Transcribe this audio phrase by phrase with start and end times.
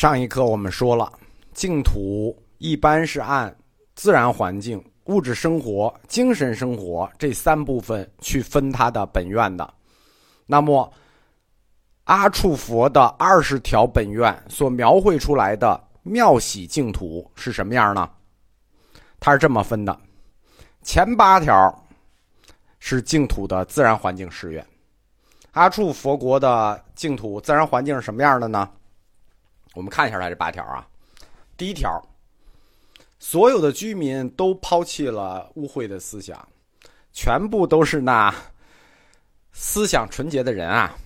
[0.00, 1.12] 上一课我们说了，
[1.52, 3.54] 净土一般是按
[3.94, 9.74] 自然环境、物质生活、精神生活这三部分去分它的本愿的。
[10.46, 10.90] 那么，
[12.04, 18.08] 阿处佛的二十条本愿所描绘出来的妙喜净土是什么样呢？
[19.20, 19.94] 它是这么分的：
[20.80, 21.84] 前八条
[22.78, 24.66] 是净土的自然环境誓愿。
[25.50, 28.66] 阿处佛国的净土自然环境是什么样的呢？
[29.74, 30.86] 我们看一下它这八条啊，
[31.56, 32.02] 第一条，
[33.18, 36.48] 所有的居民都抛弃了污秽的思想，
[37.12, 38.34] 全部都是那
[39.52, 40.96] 思想纯洁的人啊，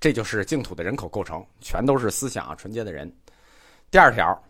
[0.00, 3.12] 这就是净土的人口构成，全都是思想纯洁的人。
[3.90, 4.42] 第二条，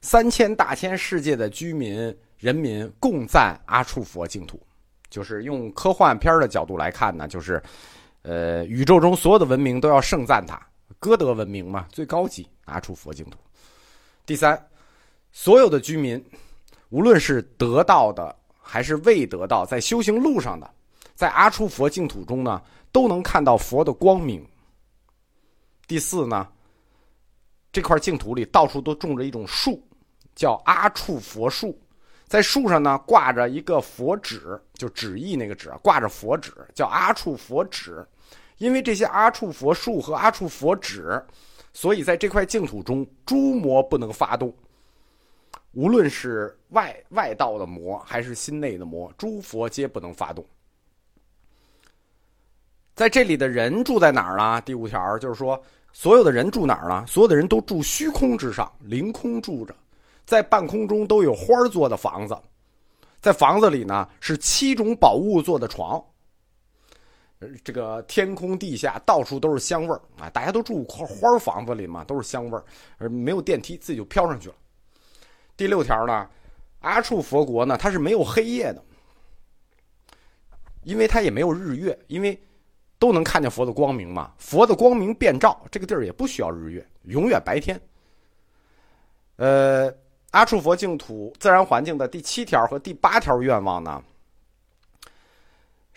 [0.00, 4.60] 三千大千世界的居民人民共赞阿处佛净土，
[5.10, 7.62] 就是用科幻片的角度来看呢，就是
[8.22, 10.60] 呃，宇宙中所有的文明都要盛赞它。
[10.98, 13.38] 歌德文明嘛，最高级，阿处佛净土。
[14.26, 14.68] 第三，
[15.30, 16.22] 所有的居民，
[16.88, 20.68] 无论是得到的还是未得到，在修行路上的，
[21.14, 24.44] 在阿处佛净土中呢，都能看到佛的光明。
[25.86, 26.48] 第四呢，
[27.72, 29.82] 这块净土里到处都种着一种树，
[30.34, 31.80] 叫阿处佛树，
[32.26, 38.06] 在树上呢挂着一个佛指，就旨意那个纸，挂着佛指，叫阿处佛指。
[38.58, 41.20] 因为这些阿处佛树和阿处佛指，
[41.72, 44.52] 所以在这块净土中，诸魔不能发动。
[45.72, 50.44] 无论是外外道的魔，还是心内的魔，诸佛皆不能发动。
[52.94, 54.60] 在这里的人住在哪儿呢？
[54.62, 55.62] 第五条就是说，
[55.92, 57.04] 所有的人住哪儿呢？
[57.06, 59.72] 所有的人都住虚空之上，凌空住着，
[60.26, 62.36] 在半空中都有花做的房子，
[63.20, 66.04] 在房子里呢是七种宝物做的床。
[67.62, 70.28] 这个天空地下到处都是香味儿啊！
[70.30, 72.64] 大家都住花花房子里嘛，都是香味儿，
[72.96, 74.54] 而没有电梯，自己就飘上去了。
[75.56, 76.28] 第六条呢，
[76.80, 78.82] 阿处佛国呢，它是没有黑夜的，
[80.82, 82.36] 因为它也没有日月，因为
[82.98, 84.32] 都能看见佛的光明嘛。
[84.38, 87.80] 佛的光明遍照这个地儿，也不需要日月，永远白天。
[89.36, 89.92] 呃，
[90.32, 94.02] 阿处佛净土自然环境的第七条和第八条愿望呢？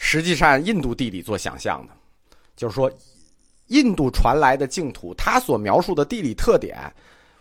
[0.03, 1.93] 实际上，印度地理做想象的，
[2.55, 2.91] 就是说，
[3.67, 6.75] 印度传来的净土，它所描述的地理特点，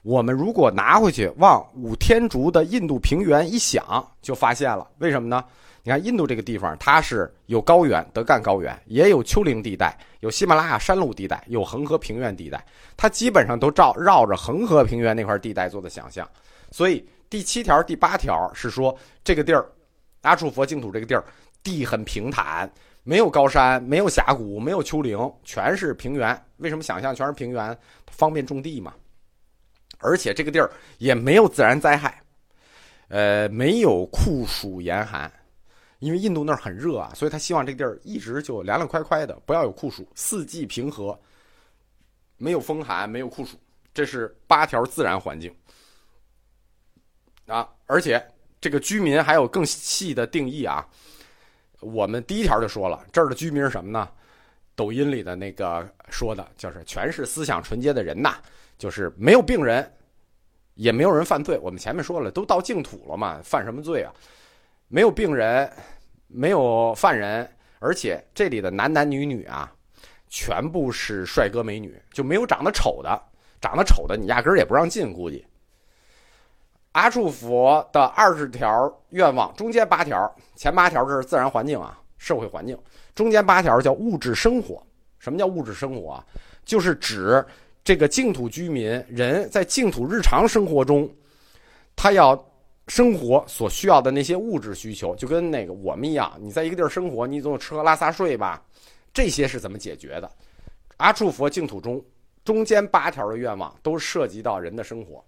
[0.03, 4.87] 我们如果拿回去往五天竺的印度平原一想，就发现了。
[4.99, 5.43] 为什么呢？
[5.83, 12.63] 你看，印度这个地方，它是有高原，德干高原，也有丘陵地带，有喜马拉雅山路地带，有恒河平原地带，
[12.95, 16.29] 它基本上都照绕着恒河平原那块地带做的想象。
[16.71, 18.95] 所以，第七条、第八条是说，
[19.25, 19.65] 这个地儿，
[20.21, 21.25] 阿处佛净土这个地儿。
[21.63, 22.71] 地很平坦，
[23.03, 26.45] 没有高山，没有峡谷，没有丘陵，全是平原。
[26.59, 27.77] 为什么想象全是平原？
[28.07, 28.95] 方便种地嘛。
[29.99, 32.23] 而且这个地儿也没有自然灾害，
[33.09, 35.31] 呃，没有酷暑严寒，
[35.99, 41.19] 因为印度那儿很热啊，所以他希望这个地儿一直就凉凉快快的，不要有酷暑，四季平和，
[42.39, 43.59] 没有风寒，没有酷暑，
[43.93, 45.55] 这是八条自然环境
[47.45, 47.69] 啊。
[47.85, 48.27] 而且
[48.59, 50.89] 这个居民还有更细的定义啊。
[51.81, 54.09] 我们第一条就说了，这儿的居民是什么呢？
[54.77, 58.37] 抖音里的那个说的，就是全是思想纯洁的人呐，
[58.79, 59.93] 就是没有病人，
[60.75, 61.59] 也没有人犯罪。
[61.59, 64.13] 我们前面说了，都到净土了嘛，犯什么罪啊？
[64.89, 65.71] 没有病人，
[66.29, 67.47] 没有犯人，
[67.79, 69.71] 而且这里的男男女女啊，
[70.29, 73.23] 全部是帅哥美女，就没有长得丑的，
[73.61, 75.45] 长得丑的你压根儿也不让进，估计。
[76.93, 82.77] 阿处佛的二十条愿望，中间八条，前八条是自然环境啊，社会环境，
[83.15, 84.85] 中间八条叫物质生活。
[85.19, 86.27] 什么叫物质生活啊？
[86.65, 87.45] 就是指
[87.85, 91.09] 这个净土居民人在净土日常生活中，
[91.95, 92.37] 他要
[92.89, 98.61] 生活所需要的那些物质需求，就跟那个我们一样，你在一个地儿生活，你总有吃喝拉撒睡吧？
[99.13, 100.31] 这些是怎么解决的？
[100.97, 102.03] 阿处佛净土中
[102.45, 105.25] 中间八条的愿望都涉及到人的生活。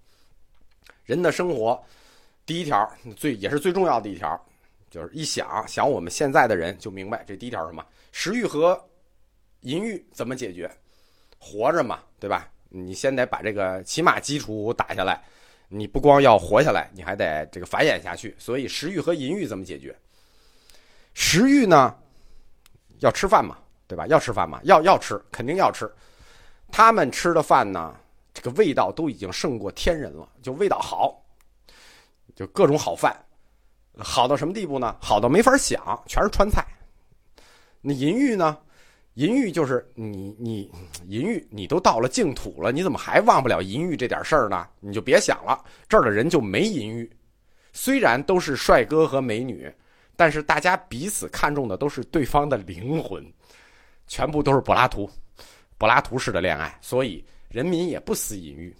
[1.05, 1.83] 人的生活，
[2.47, 4.41] 第一条最也是最重要的一条，
[4.91, 8.81] 就是一想想我们现在的人就明白这第一条什么食欲和
[9.61, 10.71] 淫欲怎么解决，
[11.39, 12.49] 活着嘛，对吧？
[12.69, 15.23] 你先得把这个起码基础打下来，
[15.69, 18.35] 你不光要活下来，你还得这个繁衍下去。
[18.39, 19.95] 所以食欲和淫欲怎么解决？
[21.15, 21.95] 食欲呢，
[23.01, 24.07] 要吃饭嘛，对吧？
[24.07, 25.91] 要吃饭嘛，要要吃，肯定要吃。
[26.71, 27.95] 他们吃的饭呢？
[28.43, 31.25] 这个味道都已经胜过天人了，就味道好，
[32.35, 33.17] 就各种好饭，
[33.97, 34.97] 好到什么地步呢？
[35.01, 36.67] 好到没法想，全是川菜。
[37.81, 38.59] 那淫欲呢？
[39.15, 40.69] 淫欲就是你你
[41.07, 44.67] 淫欲，你都到了净土了，你怎么还忘不了淫欲这点事儿呢？
[44.81, 47.09] 你就别想了，这儿的人就没淫欲。
[47.73, 49.73] 虽然都是帅哥和美女，
[50.17, 53.25] 但是大家彼此看重的都是对方的灵魂，
[54.09, 55.09] 全部都是柏拉图，
[55.79, 58.75] 柏拉图式的恋爱，所以人民也不思淫欲。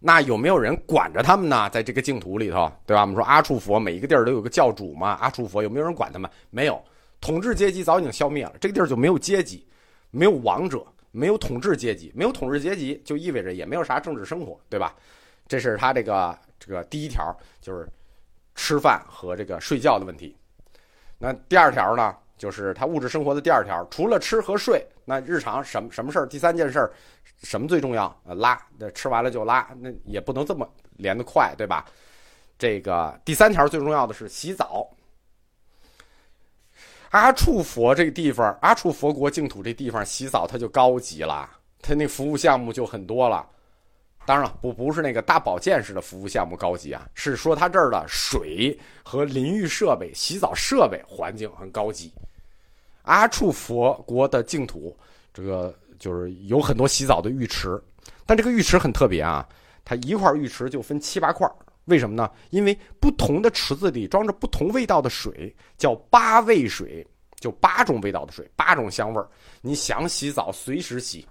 [0.00, 1.68] 那有没有人管着他们呢？
[1.70, 3.00] 在这个净土里头，对吧？
[3.02, 5.10] 我们说阿处佛每一个地儿都有个教主嘛。
[5.20, 6.30] 阿处佛有没有人管他们？
[6.50, 6.82] 没有，
[7.20, 8.54] 统治阶级早已经消灭了。
[8.60, 9.66] 这个地儿就没有阶级，
[10.10, 14.94] 没有王者，没有统治阶级，没有统治阶级就意味着也没有啥政治生活，对吧？
[15.48, 17.88] 这是他这个这个第一条，就是
[18.54, 20.36] 吃饭和这个睡觉的问题。
[21.18, 26.26] 那第二条呢，就是他物质生活的第二条，除了吃和睡，那日常什么什么事儿？
[26.26, 26.92] 第三件事儿。
[27.44, 28.20] 什么最重要？
[28.24, 31.86] 呃，拉，那吃完了就拉，那也不能这么连得快，对吧？
[32.58, 34.90] 这个第三条最重要的是洗澡。
[37.10, 41.48] 阿处佛这个地方，阿处佛国净土这地方洗澡，它就高级了，
[41.80, 43.48] 它那服务项目就很多了。
[44.26, 52.12] 当然了，不不是那个大保健式的服务项目高级啊，是说它这儿的水和淋浴设备、洗澡设备环境很高级。
[53.08, 54.96] 阿处佛国的净土，
[55.34, 55.76] 这个。
[55.98, 57.76] 就是有很多洗澡的浴池，
[58.24, 59.44] 但这个浴池很特别啊，
[59.84, 61.44] 它一块浴池就分七八块
[61.86, 62.30] 为什么呢？
[62.50, 67.04] 因为不同的池子里装着不同味道的水，叫八味水，
[67.40, 69.28] 就八种味道的水，八种香味儿。
[69.60, 71.26] 你想洗澡随时洗，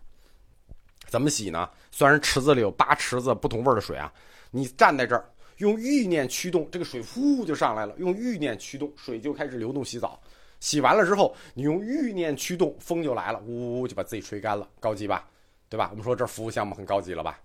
[1.07, 1.69] 怎么洗呢？
[1.89, 4.11] 虽然池子里有八池子不同味儿的水啊，
[4.51, 10.19] 你站在这儿用欲念驱动，这个水呼就上来了，用欲念驱动，水就开始流动洗澡。
[10.59, 15.29] 洗完了之后，你用欲念驱动，风就来了，呜呜呜就把自己吹干了，高级吧？
[15.69, 15.89] 对吧？
[15.91, 17.39] 我们说这服务项目很高级了吧？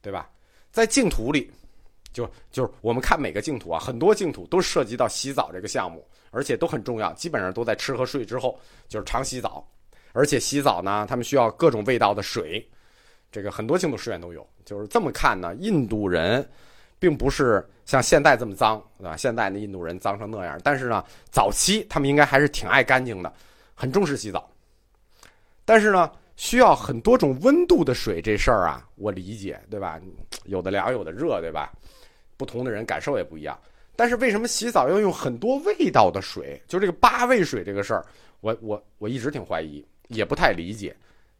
[0.00, 0.30] 对吧？
[0.70, 1.50] 在净土里，
[2.12, 8.58] 就就是我们看每个净土啊，很多净土都涉及到洗澡这个项目，而且都很重要，基本上都在吃和睡之后
[8.88, 9.66] 就是常洗澡，
[10.12, 12.66] 而且洗澡呢，他们需要各种味道的水，
[13.32, 14.46] 这个很多净土寺院都有。
[14.64, 16.48] 就是这么看呢，印度人。
[16.98, 19.16] 并不是像现在这么脏，对吧？
[19.16, 23.32] 现在的印度人脏成那样，但是呢，早期他们应该还是挺爱干净的，
[23.74, 24.50] 很重视洗澡。
[25.64, 30.00] 但是呢，需要很多种温度的水这事儿啊，我理解，对吧？
[30.44, 31.72] 有的凉，有的热，对吧？
[32.36, 33.58] 不同的人感受也不一样。
[33.94, 36.60] 但是为什么洗澡要用很多味道的水？
[36.68, 38.04] 就这个八味水这个事儿，
[38.40, 40.94] 我我我一直挺怀疑，也不太理解，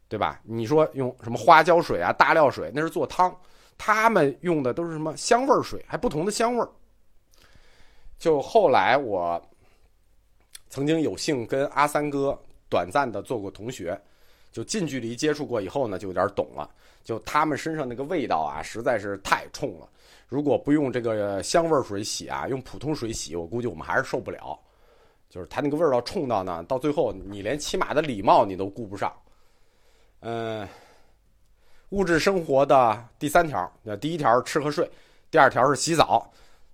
[0.07, 0.39] 对吧？
[0.43, 3.35] 你说用什么花椒水啊、大料水，那是做汤。
[3.77, 6.67] 他们用的都是什么香味水，还不同的香味。
[8.17, 9.39] 就后来我
[10.69, 12.37] 曾经有幸跟阿三哥
[12.67, 13.99] 短暂的做过同学，
[14.51, 16.69] 就近距离接触过以后呢，就有点懂了。
[17.03, 19.87] 就他们身上那个味道啊，实在是太冲了。
[20.27, 24.59] 如果不用这个香味水洗啊，用普通水洗，我估计我们还是受不了。
[25.29, 29.13] 就是他那个味道冲到呢，到最后你连起码的礼貌你都顾不上。
[30.21, 30.67] 嗯。
[31.89, 34.89] 物质生活的第三条，那第一条吃和睡，
[35.31, 36.29] 第二条是洗澡，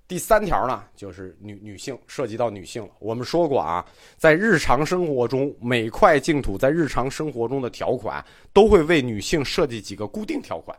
[0.07, 2.89] 第三条呢就是女女性涉及到女性了。
[2.97, 3.85] 我们说过啊，
[4.17, 10.75] 在日常生活中，每块净土在日常生活中的条款都会为女性设计几个固定条款。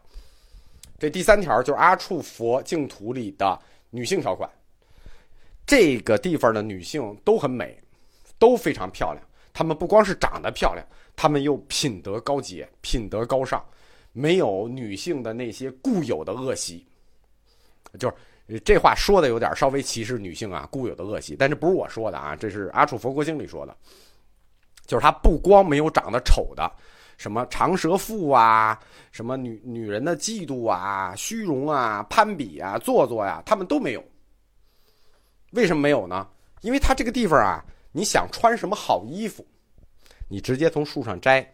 [0.98, 3.56] 这第三条就是阿处佛净土里的
[3.90, 4.50] 女性条款。
[5.64, 7.80] 这个地方的女性都很美，
[8.37, 9.25] 都非常漂亮。
[9.52, 10.84] 她们不光是长得漂亮，
[11.14, 13.64] 她们又品德高洁，品德高尚。
[14.16, 16.87] 没有女性的那些固有的恶习，
[17.99, 18.09] 就
[18.49, 21.35] 是这话说的有点稍微歧视女性啊，固有的恶习。
[21.37, 23.76] 但这不是我说的啊，这是阿楚佛国经里说的，
[24.87, 26.71] 就是他不光没有长得丑的，
[27.18, 28.80] 什么长舌妇啊，
[29.11, 34.04] 什么女女人的嫉妒啊、虚荣啊、攀比啊、做作呀，他们都没有。
[35.50, 36.28] 为什么没有呢？
[36.61, 39.44] 因为他这个地方啊，你想穿什么好衣服，
[40.28, 41.53] 你直接从树上摘。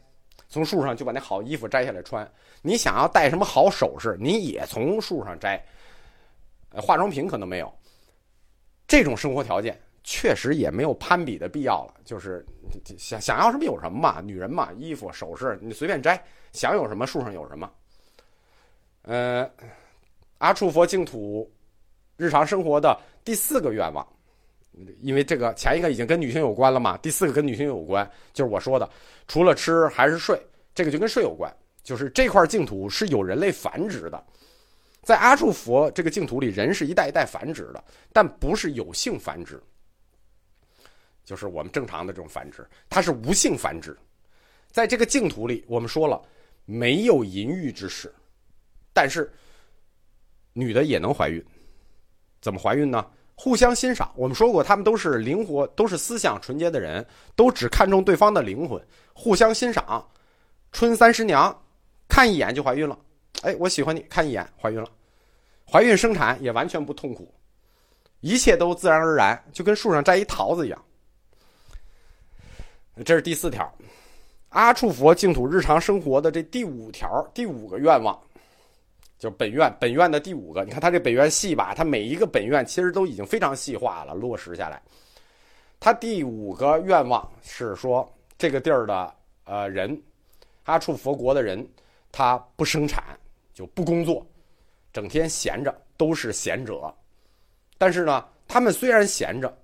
[0.51, 2.29] 从树上就把那好衣服摘下来穿，
[2.61, 5.65] 你想要戴什么好首饰，你也从树上摘。
[6.73, 7.73] 化妆品可能没有，
[8.87, 11.95] 这种生活条件确实也没有攀比的必要了。
[12.05, 12.45] 就是
[12.99, 16.21] 想想要什么有什么嘛，女人嘛，衣服首饰你随便摘，
[16.53, 17.71] 想有什么树上有什么。
[19.03, 19.49] 呃，
[20.39, 21.49] 阿处佛净土
[22.17, 24.07] 日常生活的第四个愿望。
[25.01, 28.89] 因为这个前一个已经跟女性有关了嘛，第四个跟女性有关，就是我说的，
[29.29, 30.41] 除了吃还是睡，
[30.75, 31.55] 这个就跟睡有关。
[31.83, 34.23] 就是这块净土是有人类繁殖的，
[35.03, 39.61] 在阿处佛这个净土里，人是一代一代繁殖的，但不是有性繁殖，
[41.25, 43.97] 就是我们正常的这种繁殖，它是无性繁殖。
[44.71, 46.23] 在这个净土里，我们说了
[46.65, 48.15] 没有淫欲之事，
[48.93, 49.33] 但是
[50.53, 51.43] 女的也能怀孕，
[52.43, 53.05] 怎么怀孕呢？
[53.43, 54.13] 互相欣赏。
[54.15, 57.05] 我们说过，他们都是灵活，都是思想纯洁的人，
[57.35, 58.79] 都只看重对方的灵魂，
[59.15, 60.07] 互相欣赏。
[60.73, 61.59] 春三十娘，
[62.07, 62.99] 看一眼就怀孕了。
[63.41, 64.87] 哎，我喜欢你，看一眼怀孕了，
[65.67, 67.33] 怀孕生产也完全不痛苦，
[68.21, 70.85] 一切都自然而然，就跟树上摘一桃子一样。
[73.07, 73.73] 这是第四条，
[74.51, 78.21] 阿处佛净土日常生活的这第五条，第五个愿望，
[79.21, 80.65] 就本愿本愿的第五个。
[80.65, 84.83] 你看他这本愿细吧，他每一个本愿其实都已经非常细化了，落实下来。
[85.79, 90.03] 他第五个愿望是说，这个地儿的呃人，
[90.65, 91.65] 阿处佛国的人，
[92.11, 93.05] 他不生产
[93.53, 94.27] 就不工作，
[94.93, 96.93] 整天闲着，都是闲者。
[97.77, 99.55] 但是呢，他们虽然闲着，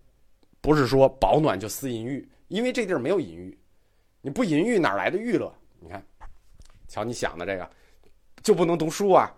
[0.60, 2.28] 不是说保暖就思淫欲。
[2.48, 3.58] 因为这地儿没有淫欲，
[4.20, 5.52] 你不淫欲哪来的娱乐？
[5.80, 6.00] 你看，
[6.86, 7.68] 瞧你想的这个，
[8.40, 9.34] 就不能读书啊，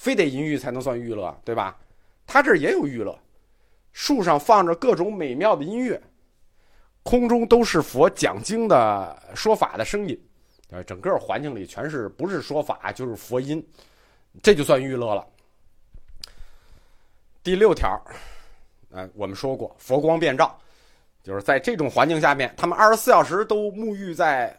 [0.00, 1.78] 非得淫欲才能算娱乐，对吧？
[2.26, 3.14] 他这儿也有娱乐，
[3.92, 6.00] 树上放着各种美妙的音乐，
[7.02, 10.18] 空中都是佛讲经的说法的声音，
[10.70, 13.62] 呃，整个环境里全是不是说法就是佛音，
[14.42, 15.26] 这就算娱乐了。
[17.42, 18.02] 第六条，
[18.92, 20.58] 呃，我们说过佛光遍照。
[21.22, 24.58] 就是在这种环境下面，他们二十四小时都沐浴在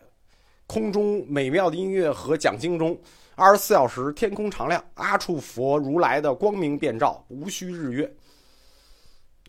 [0.67, 2.95] 空中美妙的音乐和讲经中，
[3.35, 8.11] 二十四小时天空常亮，阿处佛如来的光明遍照，无需日月，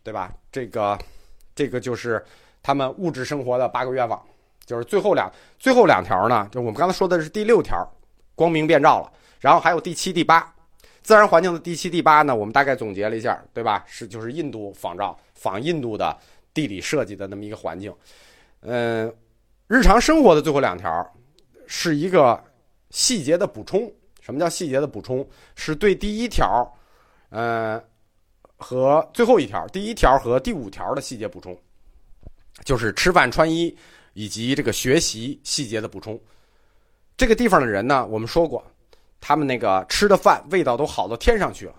[0.03, 0.33] 对吧？
[0.51, 0.99] 这个，
[1.55, 2.25] 这个就是
[2.63, 4.23] 他们物质生活的八个愿望。
[4.65, 7.87] 就是最后两最后两条呢，就我们刚才说的是第六条，
[8.35, 10.55] 光明遍照了，然后还有第七、第八，
[11.03, 13.85] 自然环境的第七、第八呢，我们大概总结了一下，对吧？
[13.87, 16.17] 是就是印度仿照仿印度的。
[16.55, 17.91] 地理设计的那么一个环境，
[18.61, 19.11] 嗯，
[19.69, 21.11] 日常生活的最后两条
[21.67, 22.39] 是一个
[22.93, 23.93] 细节的补充。
[24.21, 25.29] 什么叫细节的补充？
[25.57, 26.73] 是对第一条，
[27.31, 27.83] 呃，
[28.57, 31.61] 和最后一条，第一条和第五条的细节补充，
[32.65, 33.77] 就是吃饭穿衣
[34.13, 36.17] 以及这个学习细节的补充。
[37.17, 38.65] 这个地方的人呢，我们说过，
[39.21, 41.75] 他们那个吃的饭味道都好到天上去了，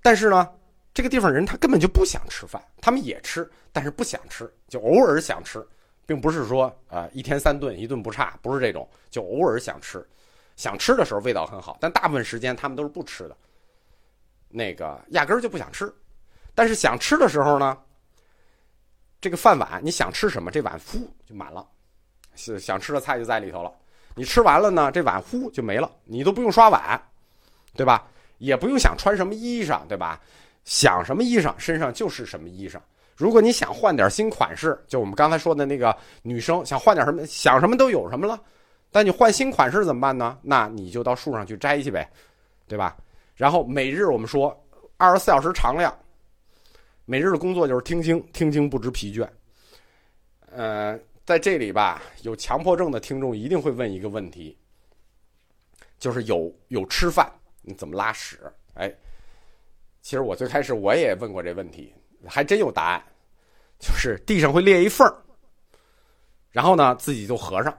[0.00, 0.48] 但是呢。
[0.92, 5.64] 这个地方人他根本就不想吃饭，他们也吃，但是不想吃，就偶尔想吃，
[6.10, 10.04] 并不是说啊一天三顿一顿不差，不是这种，就偶尔想吃，
[10.56, 13.36] 想吃的时候味道很好，但大部分时间他们都是不吃的，
[14.48, 15.94] 那个压根儿就不想吃，
[16.52, 17.78] 但是想吃的时候呢，
[19.20, 21.64] 这个饭碗你想吃什么，这碗呼就满了，
[22.34, 23.72] 是想吃的菜就在里头了，
[24.16, 27.00] 你吃完了呢，这碗呼就没了，你都不用刷碗，
[27.74, 28.04] 对吧？
[28.38, 30.20] 也不用想穿什么衣裳，对吧？
[30.64, 32.80] 想什么衣裳，身上就是什么衣裳。
[33.20, 38.40] 如果你想换点新款式，就我们刚才说的那个女生想换点什么，想什么都有什么了。
[38.90, 40.38] 但你换新款式怎么办呢？
[40.40, 42.10] 那你就到树上去摘去呗，
[42.66, 42.96] 对吧？
[43.36, 44.58] 然后每日我们说
[44.96, 45.94] 二十四小时常亮，
[47.04, 49.28] 每日的工作就是听经，听经不知疲倦。
[50.50, 54.56] 呃，在这里吧，有强迫症的听众一定会问一个问题，
[55.98, 58.40] 就是有有吃饭，你怎么拉屎？
[58.72, 58.90] 哎。
[60.02, 61.92] 其实我最开始我也问过这问题，
[62.26, 63.02] 还真有答案，
[63.78, 65.06] 就是地上会裂一缝
[66.50, 67.76] 然后呢自己就合上。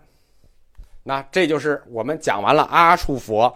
[1.04, 3.54] 那这就是我们讲完了阿处佛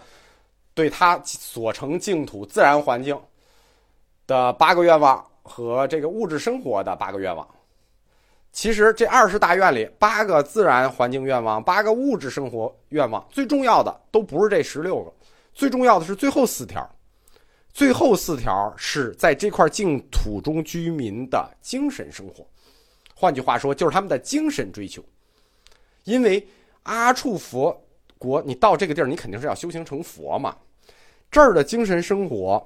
[0.74, 3.20] 对他所成净土自然环境
[4.28, 7.48] 的八个愿望和这个物质生活的八个愿望。
[8.52, 15.14] 其实这二十大愿里，八个自然环境愿望，八个物质生活愿望，最重要的都不是这十六个，
[15.54, 16.90] 最重要的是最后四条。
[17.76, 22.48] 最后四条是在这块净土中居民的精神生活，
[23.14, 25.04] 换句话说，就是他们的精神追求。
[26.06, 26.48] 因为
[26.84, 27.86] 阿处佛
[28.18, 30.56] 国，你到这个地儿，你肯定是要修行成佛嘛。
[31.30, 32.66] 这儿的精神生活，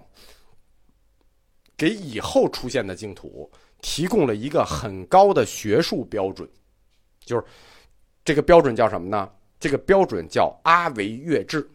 [1.75, 3.51] 给以后出现的净土
[3.81, 6.47] 提供了一个很高的学术标准，
[7.25, 7.43] 就是
[8.23, 9.27] 这个标准叫什么呢？
[9.59, 11.67] 这个标准叫阿维月制。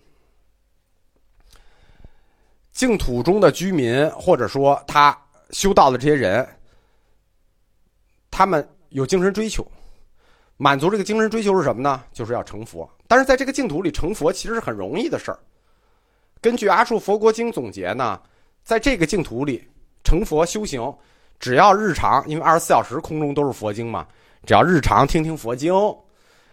[2.75, 5.17] 净土中的居民，或者说他
[5.51, 6.47] 修道的这些人，
[8.33, 9.65] 他们有精神追求，
[10.57, 12.03] 满足这个精神追求是什么呢？
[12.13, 12.91] 就是要成佛。
[13.07, 15.39] 但是在这个净土里成佛其实是很容易的事儿。
[16.41, 18.21] 根据《阿处佛国经》总结呢，
[18.65, 19.67] 在这个净土里
[20.03, 20.93] 成佛修行，
[21.39, 24.05] 只要日常，因为二十四小时空中都是佛经嘛，
[24.45, 25.73] 只要日常听听佛经，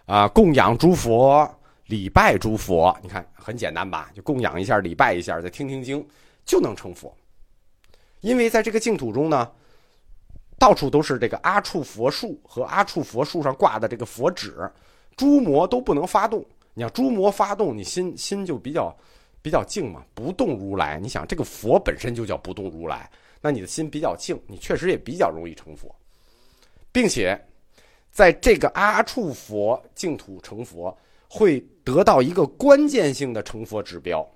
[0.05, 1.51] 啊，供养诸佛。
[1.91, 4.10] 礼拜诸佛，你看很简单吧？
[4.15, 6.07] 就供养一下，礼拜一下，再听听经，
[6.45, 7.13] 就能成佛。
[8.21, 9.51] 因为在这个净土中呢，
[10.57, 14.71] 到处都是这个阿处佛树和阿处佛树上挂的这个佛纸，
[15.17, 16.45] 诸魔都不能发动。
[16.74, 18.98] 你要诸魔发动，你心心就比较
[19.41, 20.98] 比较静嘛，不动如来。
[20.98, 25.93] 你想这个佛本身就叫不动如来，那你的心比较静，你确实也比较容易成佛，
[26.89, 27.38] 并且
[28.12, 30.98] 在这个阿处佛净土成佛，
[31.33, 34.29] 会得到一个关键性的成佛指标。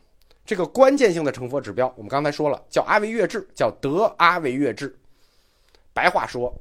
[0.46, 4.98] 这个关键性的成佛指标，我们刚才说了，叫阿惟月智，叫得阿惟月智。
[5.92, 6.54] 白话说，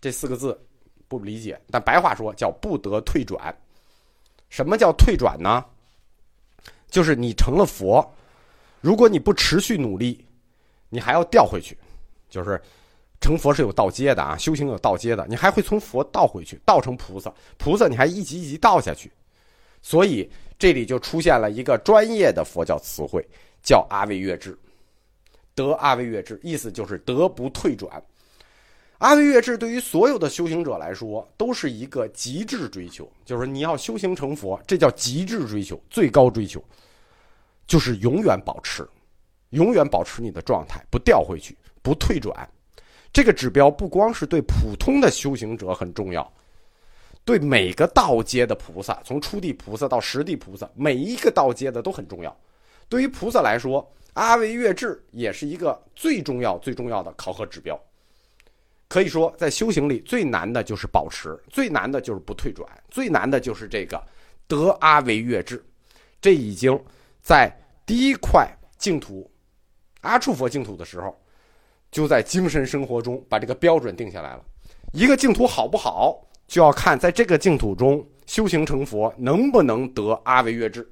[0.00, 0.60] 这四个字
[1.06, 3.56] 不理解，但白话说叫不得退转。
[4.48, 5.64] 什么叫退转呢？
[6.90, 8.04] 就是你成了佛，
[8.80, 10.26] 如果你不持续努力，
[10.88, 11.78] 你还要掉回去。
[12.28, 12.60] 就是
[13.20, 17.32] 成佛是有道阶的啊，修行有道阶的，你还会从佛倒回去，倒成菩萨。
[17.56, 19.12] 菩萨你还一级一级倒下去，
[19.86, 20.28] 所以
[20.58, 23.24] 这里就出现了一个专业的佛教词汇，
[23.62, 24.58] 叫阿惟越智。
[25.54, 28.02] 得阿惟越智，意思就是得不退转。
[28.98, 36.60] 阿惟越智对于所有的修行者来说，都是一个极致追求，就是你要修行成佛，这叫极致追求，最高追求，
[37.68, 38.84] 就是永远保持，
[39.50, 41.56] 永远保持你的状态，不掉回去。
[41.80, 42.34] 不退转，
[43.12, 46.28] 这个指标不光是对普通的修行者很重要，
[47.26, 52.34] 对每个道阶的菩萨，从初地菩萨到十地菩萨，每一个道阶的都很重要。
[52.88, 57.78] 对于菩萨来说，阿惟越智也是一个最重要、最重要的考核指标。
[58.88, 64.02] 可以说，在修行里最难的就是保持，最难的就是不退转，最难的就是这个
[64.46, 65.62] 得阿惟越智。
[66.20, 66.80] 这已经
[67.20, 67.54] 在
[67.84, 69.30] 第一块净土
[70.00, 71.14] 阿处佛净土的时候。
[71.92, 74.44] 就在精神生活中把这个标准定下来了。
[74.92, 80.88] 一个净土好不好，就要看在这个净土中修行成佛能不能得阿惟越智。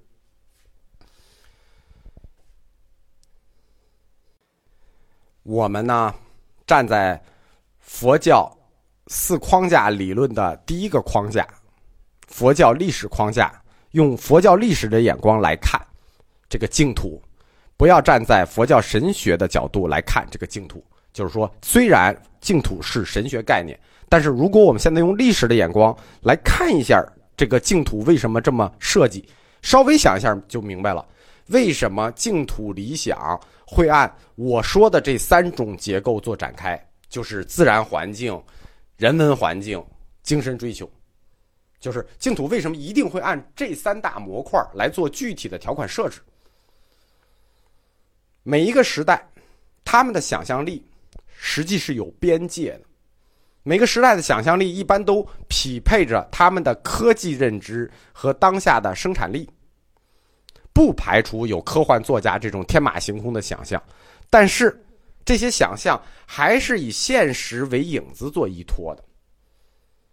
[5.42, 6.14] 我们呢，
[6.66, 7.23] 站在
[7.78, 8.50] 佛教
[9.08, 11.46] 四框架理论的第一个框架——
[12.28, 15.78] 佛教历史框架，用佛教历史的眼光来看
[16.49, 17.23] 这个净土，
[17.76, 20.82] 不要站在佛教神学的角度来看这个净土。
[21.12, 27.04] 就是说，虽然净土是神学概念，但是如果我们现在用历史的眼光来看一下
[27.37, 29.28] 这个净土为什么这么设计，
[29.62, 31.06] 稍微想一下就明白了，
[31.49, 38.40] 为什么净土理想会按我说的这三种结构做展开，就是自然环境、
[38.97, 39.84] 人文环境、
[40.23, 40.88] 精神追求，
[41.80, 46.21] 就是净土为什么一定会按这三大模块来做具体的条款设置。
[48.43, 49.26] 每一个时代，
[49.84, 50.84] 他们的想象力。
[51.47, 52.80] 实际是有边界的，
[53.66, 59.48] 每个时代的想象力一般都匹配着他们的科技认知和当下的生产力，
[60.74, 63.82] 不排除有科幻作家这种天马行空的想象，
[64.28, 64.78] 但是
[65.24, 69.02] 这些想象还是以现实为影子做依托的。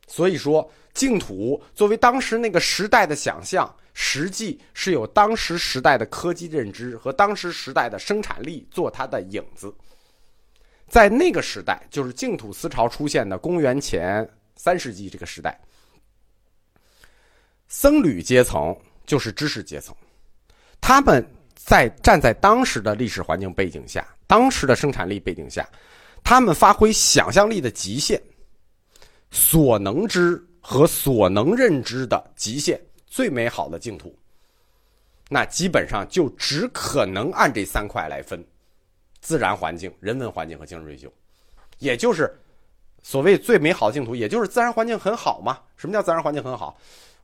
[0.08, 9.74] 所以说，净土作为当时那个时代的想象，实际是有当时时代的科技认知和当时时代的生产力做它的影子。
[10.92, 15.58] 在那个时代，就是净土思潮出现的公元前三世纪这个时代，
[17.70, 18.76] 僧侣阶层
[19.06, 19.96] 就是知识阶层，
[20.82, 21.26] 他们
[21.56, 25.66] 在站在当时的历史环境背景下、当时的生产力背景下，
[26.26, 28.22] 他们发挥想象力的极限，
[29.32, 32.78] 所能知和所能认知的极限，
[33.08, 34.14] 最美好的净土，
[35.30, 38.46] 那基本上就只可能按这三块来分。
[39.22, 41.08] 自然环境、人文环境和精神追求，
[41.78, 42.36] 也就是
[43.04, 45.60] 所谓最美好的净土，也就是自然环境很好嘛。
[45.78, 46.76] 什么叫自然环境很好？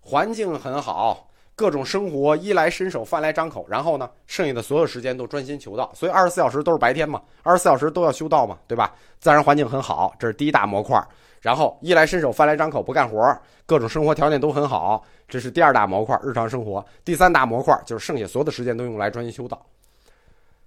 [0.01, 5.91] 环境很好，各种生活衣来伸手、饭来张口，然后呢，剩下的所有时间都专心求道。
[5.93, 8.95] 所以二十四小时都是白天嘛，二十四小时都要修道嘛，对吧？
[9.19, 11.03] 自然环境很好，这是第一大模块。
[11.41, 16.85] 然后衣来伸手、饭来张口，不干活，各种生活条件都很好，这是第二大模块，日常生活。
[17.03, 19.65] 第三大模块就是剩下所有的时间都用来专心修道。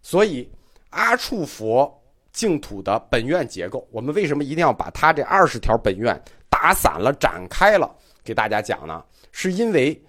[0.03, 0.51] 所以。
[0.91, 1.93] 阿处佛
[2.33, 9.03] 净土的本愿结构，我们为什么一定要把它这二十条本愿打散了、展开了给大家讲呢？
[9.33, 10.01] 是因为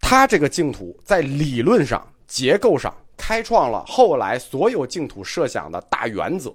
[0.00, 6.54] 它这个净土在理论上、结构上开创了后来所有净土设想的大原则。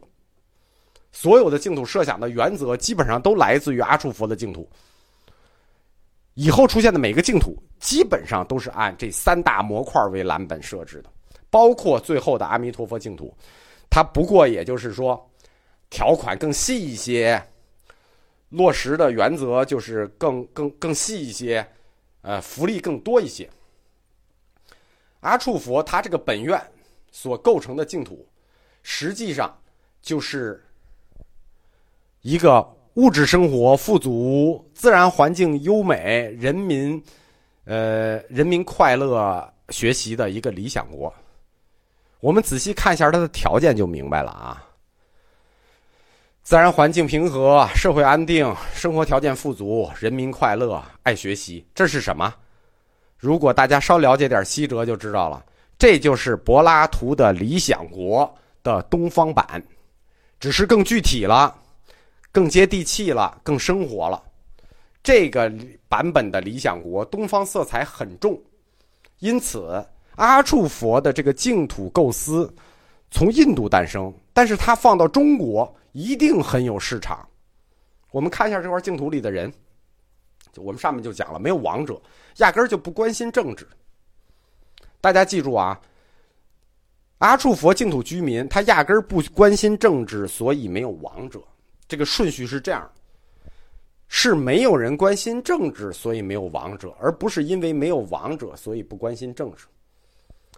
[1.12, 4.68] 所有的净土设想的原则基本上都来自于阿处佛的净土。
[6.34, 11.12] 以后出现的每个净土基本上都是按这三大模块为蓝本设置的。
[11.54, 13.32] 包括最后的阿弥陀佛净土，
[13.88, 15.30] 它不过也就是说，
[15.92, 17.40] 条款更细一些，
[18.50, 21.64] 落实的原则就是更更更细一些，
[22.24, 23.48] 呃，福利更多一些。
[25.20, 26.60] 阿处佛他这个本愿
[27.12, 28.28] 所构成的净土，
[28.82, 29.56] 实际上
[30.02, 30.60] 就是
[32.22, 37.00] 一个物质生活富足、自然环境优美、人民
[37.66, 41.14] 呃人民快乐学习的一个理想国。
[42.24, 44.64] 我们仔细看一下它的条件就明白了啊。
[46.42, 52.34] 自然环境平和，社会安定，生活条件富足，人民快乐，爱学习，这是什么？
[53.18, 55.44] 如果大家稍了解点西哲，就知道了，
[55.78, 58.34] 这就是柏拉图的理想国
[58.64, 59.62] 的东方版，
[60.40, 61.54] 只是更具体了，
[62.32, 64.24] 更接地气了，更生活了。
[65.04, 65.52] 这个
[65.90, 68.42] 版本的理想国，东方色彩很重，
[69.20, 72.54] 因此阿处佛的这个净土构思
[73.12, 75.74] 从印度诞生，但是它放到中国。
[75.96, 77.24] 一定很有市场。
[78.10, 79.54] 我们看一下这块净土里的人，
[80.52, 82.02] 就我们上面就讲了，没有王者，
[82.38, 83.68] 压根儿就不关心政治。
[85.00, 85.80] 大家记住啊，
[87.20, 91.40] 阿处佛净土居民他压根儿不关心政治，所以没有王者。
[91.88, 92.92] 这个顺序是这样：
[94.08, 99.68] 是没有人关心政治，所以没有王者，而不是因为没有王者，所以不关心政治。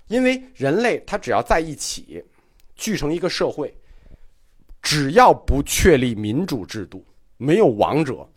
[0.07, 2.23] 因为人类他只要在一起，
[2.75, 3.75] 聚成一个社会。
[4.81, 7.03] 只要不确立民主制度，
[7.37, 8.29] 没有王者，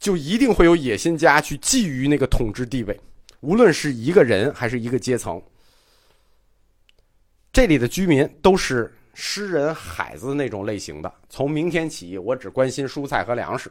[0.00, 3.00] 就一定会有野心家去觊觎那个统治地位，
[3.38, 5.40] 无论是一个人还是一个阶层。
[7.52, 11.14] 这里的居民都是诗人、海子那种类型的。
[11.30, 13.70] 从明天起，我只关心蔬菜和粮食。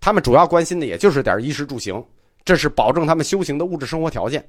[0.00, 2.04] 他们主要关心的也就是点衣食住行，
[2.44, 4.44] 这是保证他们修行的物质生活条件。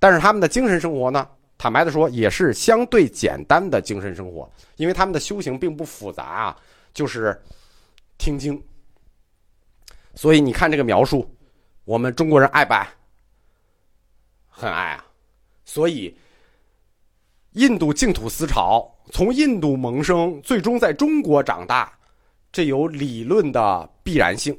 [0.00, 1.28] 但是他们的精神生活呢？
[1.56, 6.56] 坦白的说，也是相对简单的精神生活，因为他们的修行并不复杂啊，
[6.94, 7.38] 就是
[8.16, 8.60] 听经。
[10.14, 11.30] 所以你看这个描述，
[11.84, 12.88] 我们中国人爱不爱？
[14.48, 15.04] 很爱啊。
[15.66, 16.16] 所以，
[17.52, 21.92] 印度净土思潮从印度萌生，最终在中国长大，
[22.50, 24.58] 这有理论的必然性。